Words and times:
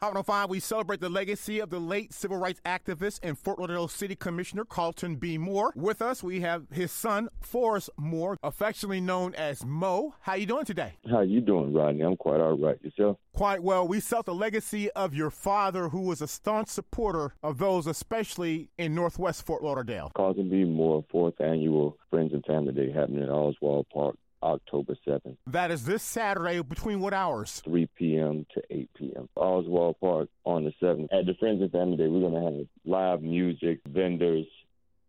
Hot 0.00 0.14
105, 0.14 0.48
we 0.48 0.60
celebrate 0.60 1.00
the 1.00 1.08
legacy 1.08 1.58
of 1.58 1.70
the 1.70 1.80
late 1.80 2.12
civil 2.12 2.36
rights 2.36 2.60
activist 2.64 3.18
and 3.24 3.36
Fort 3.36 3.58
Lauderdale 3.58 3.88
City 3.88 4.14
Commissioner 4.14 4.64
Carlton 4.64 5.16
B. 5.16 5.38
Moore. 5.38 5.72
With 5.74 6.00
us, 6.00 6.22
we 6.22 6.40
have 6.42 6.66
his 6.70 6.92
son, 6.92 7.28
Forrest 7.40 7.90
Moore, 7.96 8.38
affectionately 8.44 9.00
known 9.00 9.34
as 9.34 9.66
Mo. 9.66 10.14
How 10.20 10.34
you 10.34 10.46
doing 10.46 10.64
today? 10.64 10.92
How 11.10 11.22
you 11.22 11.40
doing, 11.40 11.72
Rodney? 11.74 12.02
I'm 12.02 12.16
quite 12.16 12.40
all 12.40 12.56
right. 12.56 12.78
Yourself? 12.80 13.16
Quite 13.32 13.60
well. 13.64 13.88
We 13.88 13.98
felt 13.98 14.26
the 14.26 14.34
legacy 14.36 14.88
of 14.92 15.14
your 15.14 15.30
father, 15.30 15.88
who 15.88 16.02
was 16.02 16.22
a 16.22 16.28
staunch 16.28 16.68
supporter 16.68 17.34
of 17.42 17.58
those, 17.58 17.88
especially 17.88 18.70
in 18.78 18.94
Northwest 18.94 19.44
Fort 19.44 19.64
Lauderdale. 19.64 20.12
Carlton 20.14 20.48
B. 20.48 20.62
Moore, 20.62 21.04
fourth 21.10 21.40
annual 21.40 21.98
Friends 22.08 22.32
and 22.32 22.44
Family 22.44 22.72
Day 22.72 22.92
happening 22.92 23.24
at 23.24 23.30
Osswald 23.30 23.86
Park 23.92 24.14
October 24.42 24.94
7th. 25.06 25.36
That 25.46 25.70
is 25.70 25.84
this 25.84 26.02
Saturday 26.02 26.60
between 26.62 27.00
what 27.00 27.14
hours? 27.14 27.60
3 27.64 27.88
p.m. 27.96 28.46
to 28.54 28.62
8 28.70 28.90
p.m. 28.96 29.28
Osswald 29.36 29.94
Park 30.00 30.28
on 30.44 30.64
the 30.64 30.72
7th. 30.82 31.08
At 31.12 31.26
the 31.26 31.34
Friends 31.38 31.62
and 31.62 31.72
Family 31.72 31.96
Day, 31.96 32.08
we're 32.08 32.28
going 32.28 32.34
to 32.34 32.58
have 32.58 32.66
live 32.84 33.22
music, 33.22 33.80
vendors, 33.88 34.46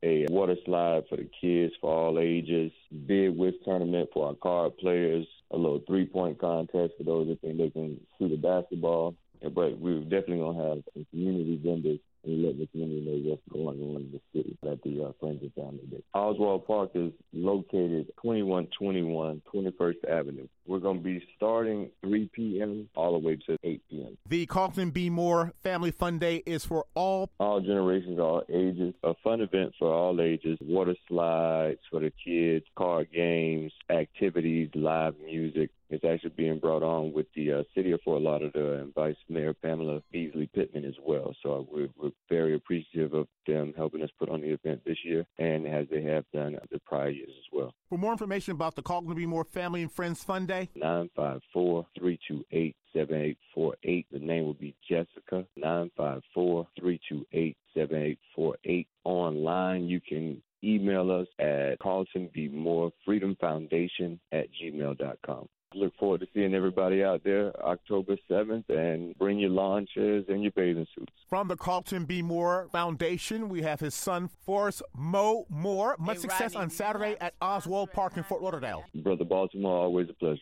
a 0.03 0.25
water 0.29 0.55
slide 0.65 1.03
for 1.09 1.17
the 1.17 1.29
kids 1.41 1.73
for 1.81 1.93
all 1.93 2.19
ages, 2.19 2.71
big 3.05 3.35
whist 3.35 3.57
tournament 3.65 4.09
for 4.13 4.27
our 4.27 4.35
card 4.35 4.77
players, 4.77 5.27
a 5.51 5.57
little 5.57 5.81
three 5.87 6.05
point 6.05 6.39
contest 6.39 6.93
for 6.97 7.03
those 7.03 7.27
that 7.27 7.41
think 7.41 7.57
they 7.57 7.69
can 7.69 7.99
shoot 8.17 8.33
a 8.33 8.37
basketball. 8.37 9.15
But 9.41 9.79
we're 9.79 9.99
definitely 10.01 10.37
going 10.37 10.57
to 10.57 10.63
have 10.63 10.83
some 10.93 11.05
community 11.11 11.59
vendors 11.63 11.99
and 12.23 12.43
let 12.43 12.57
the 12.57 12.67
community 12.67 13.01
know 13.01 13.29
what's 13.29 13.41
going 13.51 13.81
on 13.81 14.01
in 14.01 14.11
the 14.11 14.21
city 14.33 14.57
at 14.63 14.81
the 14.83 15.03
uh, 15.03 15.11
Friends 15.19 15.41
and 15.41 15.53
Family 15.53 15.85
Day. 15.89 16.03
Osswald 16.15 16.65
Park 16.65 16.91
is 16.95 17.11
located 17.33 18.07
2121 18.21 19.41
21st 19.53 20.09
Avenue. 20.09 20.47
We're 20.65 20.79
going 20.79 20.97
to 20.97 21.03
be 21.03 21.23
starting 21.35 21.89
3 22.01 22.29
p.m. 22.33 22.89
all 22.95 23.13
the 23.13 23.25
way 23.25 23.37
to 23.47 23.57
8 23.63 23.81
p.m. 23.89 24.17
The 24.27 24.45
Carlton 24.45 24.91
B. 24.91 25.09
Moore 25.09 25.53
Family 25.63 25.91
Fun 25.91 26.19
Day 26.19 26.43
is 26.45 26.65
for 26.65 26.85
all 26.93 27.29
all 27.39 27.59
generations, 27.59 28.19
all 28.19 28.43
ages. 28.49 28.93
A 29.03 29.13
fun 29.23 29.41
event 29.41 29.73
for 29.79 29.91
all 29.91 30.21
ages. 30.21 30.57
Water 30.61 30.95
slides 31.07 31.79
for 31.89 31.99
the 31.99 32.11
kids, 32.23 32.65
card 32.77 33.07
games, 33.13 33.71
activities, 33.89 34.38
live 34.75 35.15
music. 35.23 35.69
It's 35.89 36.03
actually 36.03 36.33
being 36.37 36.59
brought 36.59 36.83
on 36.83 37.13
with 37.13 37.25
the 37.35 37.51
uh, 37.51 37.63
city 37.73 37.91
of 37.91 38.01
Fort 38.01 38.21
Lauderdale 38.21 38.73
and 38.73 38.93
Vice 38.93 39.15
Mayor 39.27 39.53
Pamela 39.53 40.01
Beasley 40.11 40.47
Pittman 40.53 40.85
as 40.85 40.93
well. 41.03 41.35
So 41.41 41.67
we're, 41.71 41.89
we're 41.97 42.11
very 42.29 42.55
appreciative 42.55 43.13
of 43.13 43.27
them 43.47 43.73
helping 43.75 44.03
us 44.03 44.09
put 44.19 44.29
on 44.29 44.41
the 44.41 44.49
event 44.49 44.81
this 44.85 44.97
year, 45.03 45.25
and 45.39 45.65
as 45.65 45.87
they 45.89 46.03
have 46.03 46.25
done 46.33 46.57
the 46.71 46.79
prior 46.85 47.09
years 47.09 47.29
as 47.29 47.45
well. 47.51 47.73
For 47.89 47.97
more 47.97 48.11
information 48.11 48.51
about 48.51 48.75
the 48.75 48.83
Carlton 48.83 49.15
B. 49.15 49.25
Moore 49.25 49.45
Family 49.45 49.81
and 49.81 49.91
Friends 49.91 50.23
Fun 50.23 50.45
Day, 50.45 50.69
954 50.75 51.87
328 51.97 52.75
7848. 52.93 54.07
The 54.11 54.19
name 54.19 54.45
will 54.45 54.53
be 54.53 54.75
Jessica. 54.87 55.45
954 55.55 56.67
328 56.79 57.57
7848. 57.73 58.87
Online, 59.03 59.85
you 59.85 59.99
can 60.01 60.41
email 60.63 61.11
us 61.11 61.27
at 61.39 61.79
Carlton 61.79 62.29
B. 62.33 62.47
Moore 62.47 62.91
Freedom 63.05 63.35
Foundation 63.39 64.19
at 64.31 64.47
gmail.com. 64.61 65.47
Look 65.75 65.95
forward 65.99 66.21
to 66.21 66.27
seeing 66.33 66.55
everybody 66.55 67.03
out 67.03 67.23
there 67.23 67.51
October 67.63 68.17
7th 68.29 68.67
and 68.69 69.15
bring 69.19 69.37
your 69.37 69.51
lawn 69.51 69.85
chairs 69.93 70.25
and 70.27 70.41
your 70.41 70.51
bathing 70.55 70.87
suits. 70.95 71.13
From 71.29 71.47
the 71.47 71.55
Carlton 71.55 72.05
B. 72.05 72.23
Moore 72.23 72.67
Foundation, 72.71 73.49
we 73.49 73.61
have 73.61 73.79
his 73.79 73.93
son, 73.93 74.29
Forrest 74.45 74.81
Mo 74.97 75.45
Moore. 75.47 75.95
Much 75.99 76.17
hey, 76.17 76.21
success 76.21 76.55
Rodney, 76.55 76.61
on 76.61 76.69
Saturday 76.71 77.17
at 77.21 77.39
Osswald 77.39 77.91
Park 77.91 78.17
in 78.17 78.23
Fort 78.23 78.41
Lauderdale. 78.41 78.83
Brother 78.95 79.25
Baltimore, 79.25 79.77
always 79.77 80.09
a 80.09 80.13
pleasure. 80.13 80.41